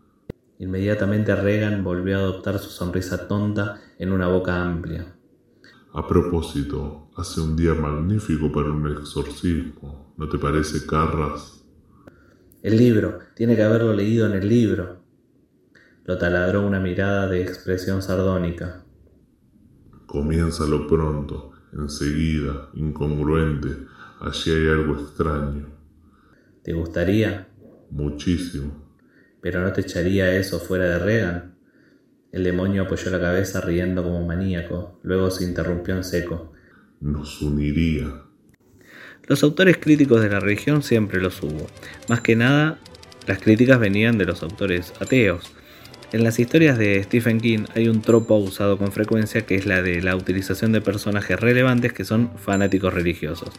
Inmediatamente 0.58 1.34
Regan 1.34 1.82
volvió 1.82 2.16
a 2.16 2.20
adoptar 2.20 2.58
su 2.58 2.70
sonrisa 2.70 3.26
tonta 3.26 3.80
en 3.98 4.12
una 4.12 4.28
boca 4.28 4.62
amplia. 4.62 5.14
A 5.94 6.06
propósito, 6.06 7.10
hace 7.16 7.40
un 7.40 7.56
día 7.56 7.74
magnífico 7.74 8.52
para 8.52 8.68
un 8.68 8.90
exorcismo, 8.92 10.12
¿no 10.16 10.28
te 10.28 10.38
parece, 10.38 10.86
Carras? 10.86 11.64
El 12.62 12.76
libro, 12.76 13.20
tiene 13.34 13.56
que 13.56 13.62
haberlo 13.62 13.92
leído 13.92 14.26
en 14.26 14.32
el 14.32 14.48
libro. 14.48 15.02
Lo 16.04 16.18
taladró 16.18 16.66
una 16.66 16.80
mirada 16.80 17.28
de 17.28 17.40
expresión 17.40 18.02
sardónica. 18.02 18.84
Comiénzalo 20.08 20.86
pronto, 20.86 21.52
enseguida, 21.74 22.70
incongruente. 22.72 23.68
Allí 24.20 24.50
hay 24.52 24.68
algo 24.68 24.94
extraño. 24.94 25.66
¿Te 26.62 26.72
gustaría? 26.72 27.46
Muchísimo. 27.90 28.88
¿Pero 29.42 29.60
no 29.60 29.70
te 29.70 29.82
echaría 29.82 30.34
eso 30.34 30.60
fuera 30.60 30.86
de 30.86 30.98
Regan? 30.98 31.58
El 32.32 32.42
demonio 32.42 32.84
apoyó 32.84 33.10
la 33.10 33.20
cabeza 33.20 33.60
riendo 33.60 34.02
como 34.02 34.26
maníaco, 34.26 34.98
luego 35.02 35.30
se 35.30 35.44
interrumpió 35.44 35.94
en 35.94 36.04
seco. 36.04 36.54
Nos 37.02 37.42
uniría. 37.42 38.22
Los 39.26 39.42
autores 39.42 39.76
críticos 39.76 40.22
de 40.22 40.30
la 40.30 40.40
religión 40.40 40.82
siempre 40.82 41.20
los 41.20 41.42
hubo. 41.42 41.66
Más 42.08 42.22
que 42.22 42.34
nada, 42.34 42.78
las 43.26 43.40
críticas 43.40 43.78
venían 43.78 44.16
de 44.16 44.24
los 44.24 44.42
autores 44.42 44.94
ateos, 45.00 45.52
en 46.12 46.24
las 46.24 46.38
historias 46.38 46.78
de 46.78 47.02
Stephen 47.02 47.40
King 47.40 47.64
hay 47.74 47.88
un 47.88 48.00
tropo 48.00 48.36
usado 48.36 48.78
con 48.78 48.92
frecuencia 48.92 49.42
que 49.42 49.56
es 49.56 49.66
la 49.66 49.82
de 49.82 50.00
la 50.00 50.16
utilización 50.16 50.72
de 50.72 50.80
personajes 50.80 51.38
relevantes 51.38 51.92
que 51.92 52.04
son 52.04 52.30
fanáticos 52.38 52.94
religiosos. 52.94 53.50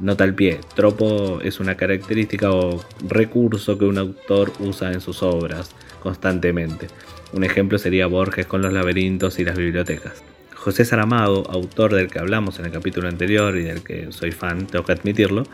Nota 0.00 0.24
al 0.24 0.34
pie, 0.34 0.60
tropo 0.76 1.40
es 1.40 1.60
una 1.60 1.76
característica 1.76 2.52
o 2.52 2.84
recurso 3.06 3.76
que 3.78 3.84
un 3.84 3.98
autor 3.98 4.52
usa 4.60 4.92
en 4.92 5.00
sus 5.00 5.22
obras 5.22 5.70
constantemente. 6.00 6.86
Un 7.32 7.44
ejemplo 7.44 7.78
sería 7.78 8.06
Borges 8.06 8.46
con 8.46 8.62
los 8.62 8.72
laberintos 8.72 9.38
y 9.38 9.44
las 9.44 9.56
bibliotecas. 9.56 10.22
José 10.58 10.84
Saramago, 10.84 11.48
autor 11.48 11.94
del 11.94 12.08
que 12.08 12.18
hablamos 12.18 12.58
en 12.58 12.66
el 12.66 12.72
capítulo 12.72 13.08
anterior 13.08 13.56
y 13.56 13.62
del 13.62 13.84
que 13.84 14.10
soy 14.10 14.32
fan, 14.32 14.66
tengo 14.66 14.84
que 14.84 14.90
admitirlo, 14.90 15.44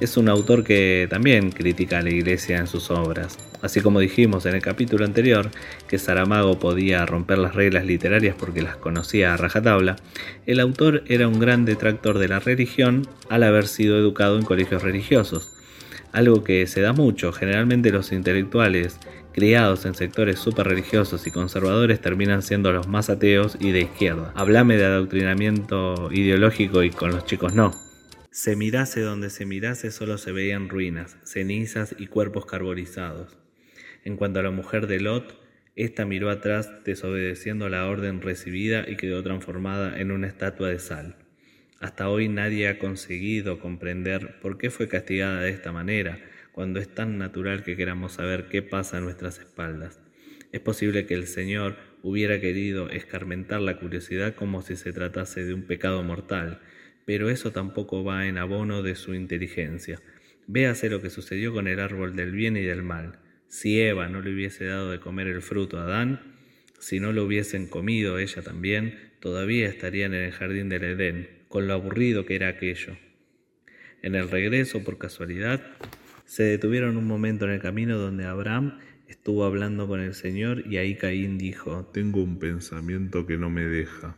es 0.00 0.18
un 0.18 0.28
autor 0.28 0.64
que 0.64 1.06
también 1.08 1.50
critica 1.50 1.98
a 1.98 2.02
la 2.02 2.10
iglesia 2.10 2.58
en 2.58 2.66
sus 2.66 2.90
obras. 2.90 3.38
Así 3.62 3.80
como 3.80 4.00
dijimos 4.00 4.44
en 4.44 4.54
el 4.54 4.60
capítulo 4.60 5.06
anterior 5.06 5.50
que 5.88 5.98
Saramago 5.98 6.58
podía 6.58 7.06
romper 7.06 7.38
las 7.38 7.54
reglas 7.54 7.86
literarias 7.86 8.36
porque 8.38 8.60
las 8.60 8.76
conocía 8.76 9.32
a 9.32 9.38
rajatabla, 9.38 9.96
el 10.44 10.60
autor 10.60 11.04
era 11.06 11.26
un 11.26 11.40
gran 11.40 11.64
detractor 11.64 12.18
de 12.18 12.28
la 12.28 12.38
religión 12.38 13.08
al 13.30 13.44
haber 13.44 13.66
sido 13.66 13.96
educado 13.96 14.38
en 14.38 14.44
colegios 14.44 14.82
religiosos. 14.82 15.56
Algo 16.12 16.44
que 16.44 16.66
se 16.66 16.82
da 16.82 16.92
mucho, 16.92 17.32
generalmente 17.32 17.92
los 17.92 18.12
intelectuales 18.12 18.98
criados 19.32 19.86
en 19.86 19.94
sectores 19.94 20.38
super 20.38 20.66
religiosos 20.66 21.26
y 21.26 21.30
conservadores 21.30 22.00
terminan 22.00 22.42
siendo 22.42 22.72
los 22.72 22.88
más 22.88 23.10
ateos 23.10 23.56
y 23.60 23.72
de 23.72 23.80
izquierda. 23.80 24.32
Hablame 24.34 24.76
de 24.76 24.84
adoctrinamiento 24.84 26.10
ideológico 26.12 26.82
y 26.82 26.90
con 26.90 27.10
los 27.10 27.24
chicos 27.24 27.54
no. 27.54 27.72
Se 28.30 28.56
mirase 28.56 29.00
donde 29.00 29.30
se 29.30 29.44
mirase 29.44 29.90
solo 29.90 30.16
se 30.16 30.32
veían 30.32 30.68
ruinas, 30.68 31.16
cenizas 31.24 31.94
y 31.98 32.06
cuerpos 32.06 32.46
carbonizados. 32.46 33.38
En 34.04 34.16
cuanto 34.16 34.40
a 34.40 34.42
la 34.42 34.50
mujer 34.50 34.86
de 34.86 35.00
Lot, 35.00 35.38
ésta 35.76 36.04
miró 36.04 36.30
atrás 36.30 36.70
desobedeciendo 36.84 37.68
la 37.68 37.86
orden 37.86 38.22
recibida 38.22 38.88
y 38.88 38.96
quedó 38.96 39.22
transformada 39.22 39.98
en 39.98 40.10
una 40.10 40.28
estatua 40.28 40.68
de 40.68 40.78
sal. 40.78 41.16
Hasta 41.80 42.08
hoy 42.08 42.28
nadie 42.28 42.68
ha 42.68 42.78
conseguido 42.78 43.58
comprender 43.58 44.38
por 44.40 44.58
qué 44.58 44.70
fue 44.70 44.86
castigada 44.88 45.40
de 45.40 45.50
esta 45.50 45.72
manera, 45.72 46.20
cuando 46.52 46.80
es 46.80 46.94
tan 46.94 47.18
natural 47.18 47.62
que 47.62 47.76
queramos 47.76 48.14
saber 48.14 48.48
qué 48.48 48.62
pasa 48.62 48.98
a 48.98 49.00
nuestras 49.00 49.38
espaldas. 49.38 50.00
Es 50.52 50.60
posible 50.60 51.06
que 51.06 51.14
el 51.14 51.26
Señor 51.26 51.76
hubiera 52.02 52.40
querido 52.40 52.90
escarmentar 52.90 53.60
la 53.60 53.78
curiosidad 53.78 54.34
como 54.34 54.62
si 54.62 54.76
se 54.76 54.92
tratase 54.92 55.44
de 55.44 55.54
un 55.54 55.62
pecado 55.62 56.02
mortal, 56.02 56.60
pero 57.04 57.30
eso 57.30 57.52
tampoco 57.52 58.04
va 58.04 58.26
en 58.26 58.38
abono 58.38 58.82
de 58.82 58.94
su 58.94 59.14
inteligencia. 59.14 60.00
Véase 60.46 60.90
lo 60.90 61.00
que 61.00 61.10
sucedió 61.10 61.52
con 61.52 61.68
el 61.68 61.78
árbol 61.78 62.16
del 62.16 62.32
bien 62.32 62.56
y 62.56 62.62
del 62.62 62.82
mal. 62.82 63.18
Si 63.48 63.80
Eva 63.80 64.08
no 64.08 64.20
le 64.20 64.32
hubiese 64.32 64.64
dado 64.64 64.90
de 64.90 65.00
comer 65.00 65.28
el 65.28 65.42
fruto 65.42 65.78
a 65.78 65.84
Adán, 65.84 66.36
si 66.78 66.98
no 66.98 67.12
lo 67.12 67.24
hubiesen 67.24 67.66
comido 67.66 68.18
ella 68.18 68.42
también, 68.42 69.12
todavía 69.20 69.68
estarían 69.68 70.14
en 70.14 70.24
el 70.24 70.32
jardín 70.32 70.68
del 70.68 70.84
Edén, 70.84 71.28
con 71.48 71.68
lo 71.68 71.74
aburrido 71.74 72.26
que 72.26 72.36
era 72.36 72.48
aquello. 72.48 72.96
En 74.02 74.14
el 74.14 74.30
regreso, 74.30 74.82
por 74.82 74.98
casualidad, 74.98 75.60
se 76.30 76.44
detuvieron 76.44 76.96
un 76.96 77.08
momento 77.08 77.44
en 77.46 77.50
el 77.50 77.60
camino 77.60 77.98
donde 77.98 78.24
Abraham 78.24 78.78
estuvo 79.08 79.44
hablando 79.44 79.88
con 79.88 79.98
el 79.98 80.14
Señor 80.14 80.64
y 80.64 80.76
ahí 80.76 80.96
Caín 80.96 81.38
dijo, 81.38 81.90
Tengo 81.92 82.22
un 82.22 82.38
pensamiento 82.38 83.26
que 83.26 83.36
no 83.36 83.50
me 83.50 83.64
deja. 83.64 84.14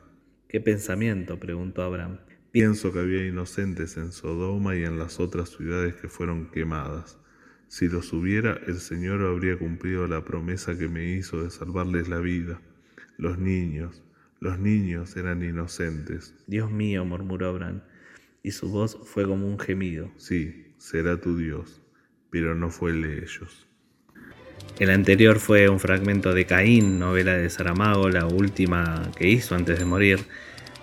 ¿Qué 0.46 0.60
pensamiento? 0.60 1.40
preguntó 1.40 1.80
Abraham. 1.80 2.18
Pienso 2.50 2.92
que 2.92 2.98
había 2.98 3.26
inocentes 3.26 3.96
en 3.96 4.12
Sodoma 4.12 4.76
y 4.76 4.84
en 4.84 4.98
las 4.98 5.20
otras 5.20 5.48
ciudades 5.48 5.94
que 5.94 6.08
fueron 6.08 6.50
quemadas. 6.50 7.18
Si 7.68 7.88
los 7.88 8.12
hubiera, 8.12 8.60
el 8.66 8.76
Señor 8.76 9.22
habría 9.22 9.56
cumplido 9.56 10.06
la 10.06 10.22
promesa 10.22 10.76
que 10.76 10.88
me 10.88 11.14
hizo 11.14 11.42
de 11.42 11.48
salvarles 11.48 12.10
la 12.10 12.18
vida. 12.18 12.60
Los 13.16 13.38
niños, 13.38 14.02
los 14.38 14.58
niños 14.58 15.16
eran 15.16 15.42
inocentes. 15.42 16.34
Dios 16.46 16.70
mío, 16.70 17.06
murmuró 17.06 17.48
Abraham, 17.48 17.80
y 18.42 18.50
su 18.50 18.68
voz 18.68 18.98
fue 19.02 19.24
como 19.24 19.48
un 19.48 19.58
gemido. 19.58 20.12
Sí, 20.18 20.74
será 20.76 21.18
tu 21.18 21.38
Dios, 21.38 21.81
pero 22.32 22.54
no 22.54 22.70
fue 22.70 22.92
el 22.92 23.02
de 23.02 23.18
ellos. 23.18 23.66
El 24.78 24.88
anterior 24.88 25.38
fue 25.38 25.68
un 25.68 25.78
fragmento 25.78 26.32
de 26.32 26.46
Caín, 26.46 26.98
novela 26.98 27.34
de 27.34 27.50
Saramago, 27.50 28.08
la 28.08 28.26
última 28.26 29.10
que 29.14 29.28
hizo 29.28 29.54
antes 29.54 29.78
de 29.78 29.84
morir, 29.84 30.20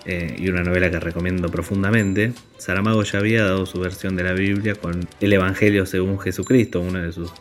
eh, 0.06 0.36
y 0.38 0.48
una 0.50 0.62
novela 0.62 0.92
que 0.92 1.00
recomiendo 1.00 1.50
profundamente. 1.50 2.34
Saramago 2.60 3.02
ya 3.02 3.18
había 3.18 3.44
dado 3.44 3.66
su 3.66 3.80
versión 3.80 4.16
de 4.16 4.24
la 4.24 4.34
Biblia 4.34 4.76
con 4.76 5.08
El 5.20 5.34
Evangelio 5.34 5.88
según 5.88 6.20
Jesucristo, 6.20 6.82
una 6.82 7.02
de 7.02 7.12
sus 7.12 7.34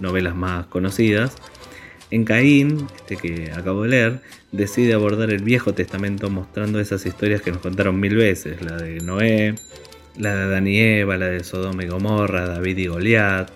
novelas 0.00 0.36
más 0.36 0.66
conocidas. 0.66 1.34
En 2.10 2.26
Caín, 2.26 2.86
este 2.94 3.16
que 3.16 3.52
acabo 3.52 3.84
de 3.84 3.88
leer, 3.88 4.20
decide 4.52 4.92
abordar 4.92 5.30
el 5.30 5.42
Viejo 5.42 5.72
Testamento 5.72 6.28
mostrando 6.28 6.78
esas 6.78 7.06
historias 7.06 7.40
que 7.40 7.52
nos 7.52 7.62
contaron 7.62 7.98
mil 7.98 8.16
veces, 8.16 8.60
la 8.62 8.76
de 8.76 9.00
Noé, 9.00 9.54
la 10.18 10.34
de 10.34 10.42
Adán 10.42 10.66
y 10.66 10.78
Eva, 10.78 11.16
la 11.16 11.26
de 11.26 11.44
Sodoma 11.44 11.84
y 11.84 11.88
Gomorra, 11.88 12.46
David 12.46 12.78
y 12.78 12.86
Goliat, 12.86 13.50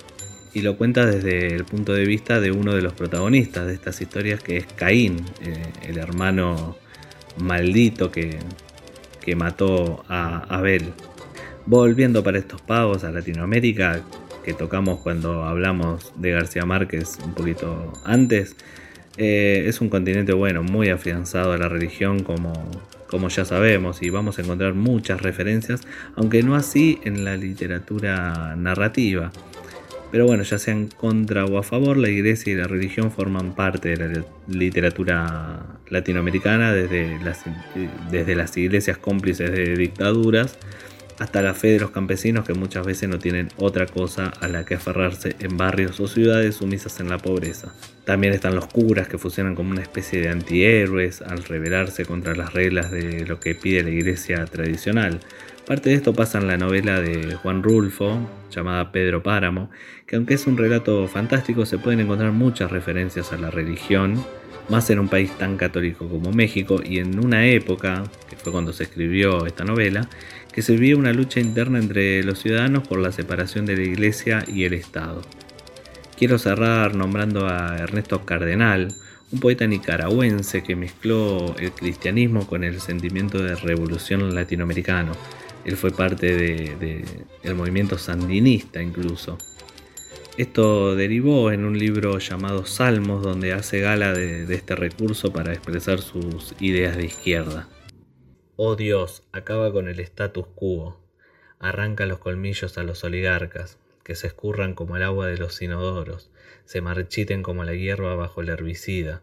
y 0.53 0.63
lo 0.63 0.77
cuenta 0.77 1.07
desde 1.07 1.55
el 1.55 1.65
punto 1.65 1.93
de 1.93 2.05
vista 2.05 2.41
de 2.41 2.51
uno 2.51 2.75
de 2.75 2.83
los 2.83 2.93
protagonistas 2.93 3.67
de 3.67 3.75
estas 3.75 4.01
historias 4.01 4.43
que 4.43 4.57
es 4.57 4.67
Caín, 4.67 5.25
eh, 5.43 5.63
el 5.83 5.99
hermano 5.99 6.77
maldito 7.39 8.11
que, 8.11 8.39
que 9.21 9.37
mató 9.37 10.05
a 10.09 10.39
Abel. 10.55 10.93
Volviendo 11.67 12.25
para 12.25 12.39
estos 12.39 12.61
pagos 12.63 13.05
a 13.05 13.13
Latinoamérica, 13.13 14.03
que 14.45 14.55
tocamos 14.55 15.01
cuando 15.01 15.45
hablamos 15.45 16.13
de 16.17 16.33
García 16.33 16.65
Márquez 16.65 17.19
un 17.25 17.35
poquito 17.35 17.93
antes, 18.05 18.57
eh, 19.17 19.65
es 19.67 19.81
un 19.81 19.89
continente 19.89 20.33
bueno, 20.33 20.63
muy 20.63 20.89
afianzado 20.89 21.53
a 21.53 21.59
la 21.59 21.69
religión 21.69 22.23
como, 22.23 22.53
como 23.11 23.29
ya 23.29 23.45
sabemos, 23.45 24.03
y 24.03 24.11
vamos 24.11 24.39
a 24.39 24.43
encontrar 24.43 24.75
muchas 24.75 25.21
referencias, 25.21 25.81
aunque 26.15 26.43
no 26.43 26.55
así 26.55 27.01
en 27.05 27.25
la 27.25 27.37
literatura 27.37 28.55
narrativa. 28.57 29.33
Pero 30.13 30.27
bueno, 30.27 30.43
ya 30.45 30.59
sean 30.59 30.89
contra 30.89 31.45
o 31.45 31.59
a 31.59 31.63
favor, 31.63 31.97
la 31.97 32.09
iglesia 32.09 32.53
y 32.53 32.57
la 32.57 32.67
religión 32.67 33.11
forman 33.11 33.55
parte 33.55 33.97
de 33.97 33.97
la 33.97 34.25
literatura 34.49 35.79
latinoamericana 35.89 36.73
desde 36.73 37.19
las, 37.23 37.45
desde 38.11 38.35
las 38.35 38.57
iglesias 38.57 38.99
cómplices 38.99 39.51
de 39.53 39.77
dictaduras 39.77 40.59
hasta 41.21 41.43
la 41.43 41.53
fe 41.53 41.69
de 41.69 41.81
los 41.81 41.91
campesinos 41.91 42.47
que 42.47 42.55
muchas 42.55 42.85
veces 42.85 43.09
no 43.09 43.19
tienen 43.19 43.51
otra 43.59 43.85
cosa 43.85 44.33
a 44.41 44.49
la 44.49 44.65
que 44.65 44.75
aferrarse 44.75 45.37
en 45.39 45.59
barrios 45.59 46.01
o 46.01 46.09
ciudades 46.09 46.57
sumisas 46.57 46.99
en 46.99 47.11
la 47.11 47.19
pobreza. 47.19 47.75
También 48.05 48.33
están 48.33 48.55
los 48.55 48.67
curas 48.67 49.07
que 49.07 49.19
funcionan 49.19 49.55
como 49.55 49.71
una 49.71 49.83
especie 49.83 50.23
de 50.23 50.31
antihéroes 50.31 51.21
al 51.21 51.45
rebelarse 51.45 52.07
contra 52.07 52.35
las 52.35 52.55
reglas 52.55 52.91
de 52.91 53.27
lo 53.27 53.39
que 53.39 53.55
pide 53.55 53.83
la 53.83 53.91
iglesia 53.91 54.47
tradicional. 54.47 55.21
Parte 55.67 55.91
de 55.91 55.97
esto 55.97 56.15
pasa 56.15 56.39
en 56.39 56.47
la 56.47 56.57
novela 56.57 57.01
de 57.03 57.35
Juan 57.35 57.63
Rulfo, 57.63 58.19
llamada 58.51 58.91
Pedro 58.91 59.23
Páramo, 59.23 59.71
que 60.07 60.17
aunque 60.17 60.35
es 60.35 60.47
un 60.47 60.57
relato 60.57 61.07
fantástico 61.07 61.67
se 61.67 61.77
pueden 61.77 62.01
encontrar 62.01 62.33
muchas 62.33 62.73
referencias 62.73 63.31
a 63.33 63.37
la 63.37 63.51
religión, 63.51 64.25
más 64.71 64.89
en 64.91 65.01
un 65.01 65.09
país 65.09 65.31
tan 65.37 65.57
católico 65.57 66.09
como 66.09 66.33
México 66.33 66.81
y 66.83 66.99
en 66.99 67.19
una 67.19 67.47
época, 67.47 68.05
que 68.29 68.37
fue 68.37 68.53
cuando 68.53 68.73
se 68.73 68.85
escribió 68.85 69.47
esta 69.47 69.65
novela, 69.65 70.09
que 70.53 70.63
se 70.63 70.73
vivía 70.73 70.97
una 70.97 71.13
lucha 71.13 71.41
interna 71.41 71.79
entre 71.79 72.23
los 72.23 72.39
ciudadanos 72.39 72.87
por 72.87 73.01
la 73.01 73.13
separación 73.13 73.67
de 73.67 73.77
la 73.77 73.83
iglesia 73.83 74.45
y 74.47 74.65
el 74.65 74.75
Estado. 74.75 75.23
Quiero 76.17 76.39
cerrar 76.39 76.95
nombrando 76.95 77.49
a 77.49 77.77
Ernesto 77.79 78.25
Cardenal, 78.25 78.95
un 79.33 79.41
poeta 79.41 79.67
nicaragüense 79.67 80.63
que 80.63 80.77
mezcló 80.77 81.55
el 81.59 81.73
cristianismo 81.73 82.47
con 82.47 82.65
el 82.65 82.81
sentimiento 82.81 83.43
de 83.43 83.55
revolución 83.55 84.35
latinoamericano. 84.35 85.13
Él 85.65 85.77
fue 85.77 85.91
parte 85.91 86.37
del 86.37 87.55
movimiento 87.55 87.99
sandinista 87.99 88.83
incluso. 88.83 89.39
Esto 90.41 90.97
derivó 90.97 91.53
en 91.53 91.67
un 91.67 91.79
libro 91.79 92.19
llamado 92.19 92.65
Salmos, 92.65 93.23
donde 93.23 93.53
hace 93.53 93.81
gala 93.81 94.15
de, 94.15 94.45
este 94.55 94.75
recurso 94.75 95.35
para 95.35 95.53
expresar 95.53 96.01
sus 96.01 96.55
ideas 96.61 96.97
de 96.97 97.05
izquierda. 97.05 97.69
Oh 98.57 98.75
Dios, 98.75 99.23
acaba 99.33 99.71
con 99.71 99.87
el 99.87 100.01
status 100.01 100.47
quo, 100.55 100.99
arranca 101.59 102.07
los 102.07 102.21
colmillos 102.21 102.79
a 102.79 102.85
los 102.85 103.05
oligarcas, 103.05 103.79
que 104.03 104.15
se 104.15 104.29
escurran 104.29 104.73
como 104.73 104.97
el 104.97 105.03
agua 105.03 105.27
de 105.27 105.37
los 105.37 105.61
inodoros, 105.61 106.31
se 106.65 106.81
marchiten 106.81 107.43
como 107.43 107.65
la 107.65 107.75
hierba 107.75 108.15
bajo 108.15 108.41
el 108.41 108.49
herbicida. 108.49 109.23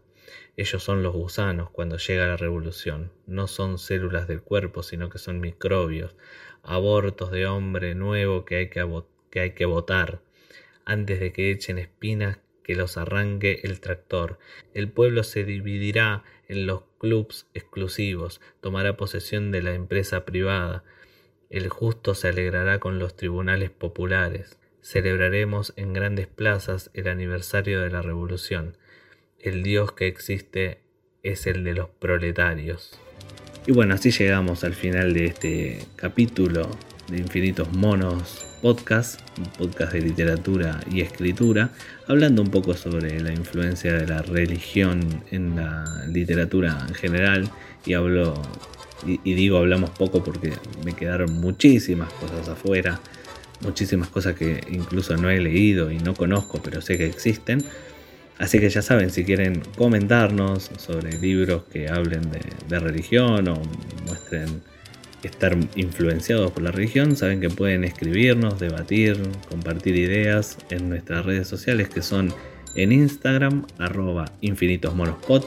Ellos 0.55 0.83
son 0.83 1.01
los 1.01 1.15
gusanos 1.15 1.71
cuando 1.71 1.97
llega 1.97 2.27
la 2.27 2.37
revolución, 2.37 3.11
no 3.25 3.47
son 3.47 3.79
células 3.79 4.27
del 4.27 4.43
cuerpo, 4.43 4.83
sino 4.83 5.09
que 5.09 5.17
son 5.17 5.39
microbios, 5.39 6.15
abortos 6.61 7.31
de 7.31 7.47
hombre 7.47 7.95
nuevo 7.95 8.45
que 8.45 8.57
hay 8.57 8.69
que, 8.69 8.85
que, 9.31 9.39
hay 9.39 9.55
que 9.55 9.65
votar 9.65 10.26
antes 10.87 11.19
de 11.19 11.33
que 11.33 11.51
echen 11.51 11.77
espinas 11.77 12.39
que 12.63 12.75
los 12.75 12.97
arranque 12.97 13.59
el 13.63 13.81
tractor. 13.81 14.39
El 14.73 14.89
pueblo 14.89 15.23
se 15.23 15.43
dividirá 15.43 16.23
en 16.47 16.65
los 16.65 16.83
clubs 16.97 17.45
exclusivos, 17.53 18.39
tomará 18.61 18.95
posesión 18.95 19.51
de 19.51 19.61
la 19.61 19.73
empresa 19.73 20.23
privada. 20.25 20.85
El 21.49 21.67
justo 21.67 22.15
se 22.15 22.29
alegrará 22.29 22.79
con 22.79 22.99
los 22.99 23.17
tribunales 23.17 23.69
populares. 23.69 24.57
Celebraremos 24.81 25.73
en 25.75 25.91
grandes 25.91 26.27
plazas 26.27 26.89
el 26.93 27.09
aniversario 27.09 27.81
de 27.81 27.89
la 27.89 28.01
revolución. 28.01 28.77
El 29.39 29.63
Dios 29.63 29.91
que 29.91 30.07
existe 30.07 30.79
es 31.21 31.47
el 31.47 31.65
de 31.65 31.73
los 31.73 31.89
proletarios. 31.89 32.97
Y 33.65 33.73
bueno, 33.73 33.93
así 33.93 34.11
llegamos 34.11 34.63
al 34.63 34.73
final 34.73 35.13
de 35.13 35.25
este 35.25 35.79
capítulo 35.97 36.69
de 37.09 37.17
Infinitos 37.19 37.71
Monos 37.73 38.45
Podcast, 38.61 39.21
un 39.37 39.45
podcast 39.45 39.93
de 39.93 40.01
literatura 40.01 40.79
y 40.91 41.01
escritura, 41.01 41.69
hablando 42.07 42.41
un 42.41 42.49
poco 42.49 42.73
sobre 42.75 43.19
la 43.21 43.31
influencia 43.31 43.93
de 43.93 44.07
la 44.07 44.21
religión 44.21 45.23
en 45.31 45.55
la 45.55 45.85
literatura 46.07 46.85
en 46.87 46.93
general. 46.95 47.49
Y 47.85 47.93
hablo, 47.93 48.41
y, 49.05 49.33
digo 49.33 49.57
hablamos 49.57 49.91
poco 49.91 50.23
porque 50.23 50.53
me 50.83 50.93
quedaron 50.93 51.33
muchísimas 51.39 52.11
cosas 52.13 52.49
afuera, 52.49 52.99
muchísimas 53.61 54.09
cosas 54.09 54.35
que 54.35 54.61
incluso 54.69 55.15
no 55.15 55.29
he 55.29 55.39
leído 55.39 55.91
y 55.91 55.99
no 55.99 56.13
conozco, 56.13 56.59
pero 56.61 56.81
sé 56.81 56.97
que 56.97 57.05
existen. 57.05 57.63
Así 58.37 58.59
que 58.59 58.69
ya 58.69 58.81
saben, 58.81 59.11
si 59.11 59.23
quieren 59.23 59.61
comentarnos 59.77 60.71
sobre 60.77 61.17
libros 61.17 61.63
que 61.71 61.87
hablen 61.87 62.21
de 62.67 62.79
religión 62.79 63.47
o 63.47 63.61
muestren 64.05 64.61
estar 65.27 65.55
influenciados 65.75 66.51
por 66.51 66.63
la 66.63 66.71
religión, 66.71 67.15
saben 67.15 67.39
que 67.39 67.49
pueden 67.49 67.83
escribirnos, 67.83 68.59
debatir, 68.59 69.17
compartir 69.49 69.95
ideas 69.95 70.57
en 70.69 70.89
nuestras 70.89 71.25
redes 71.25 71.47
sociales 71.47 71.89
que 71.89 72.01
son 72.01 72.33
en 72.75 72.91
Instagram 72.91 73.65
arroba 73.77 74.25
infinitosmonospod 74.41 75.45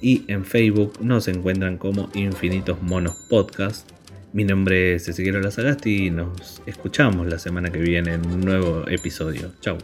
y 0.00 0.24
en 0.28 0.44
Facebook 0.44 0.94
nos 1.00 1.28
encuentran 1.28 1.76
como 1.76 2.08
Infinitos 2.14 2.80
Monos 2.82 3.16
Podcast. 3.28 3.88
Mi 4.32 4.44
nombre 4.44 4.94
es 4.94 5.08
Ezequiel 5.08 5.42
Lazagasti 5.42 6.06
y 6.06 6.10
nos 6.10 6.62
escuchamos 6.66 7.26
la 7.26 7.38
semana 7.38 7.70
que 7.70 7.80
viene 7.80 8.14
en 8.14 8.26
un 8.26 8.40
nuevo 8.40 8.84
episodio. 8.88 9.52
Chau. 9.60 9.78